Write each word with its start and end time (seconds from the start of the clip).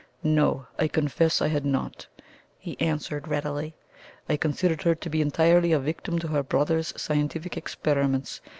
"No, 0.23 0.65
I 0.79 0.87
confess 0.87 1.43
I 1.43 1.49
had 1.49 1.63
not," 1.63 2.07
he 2.57 2.75
answered 2.79 3.27
readily. 3.27 3.75
"I 4.27 4.35
considered 4.35 4.81
her 4.81 4.95
to 4.95 5.09
be 5.11 5.21
entirely 5.21 5.73
a 5.73 5.79
victim 5.79 6.17
to 6.17 6.27
her 6.29 6.41
brother's 6.41 6.91
scientific 6.99 7.55
experiments. 7.55 8.41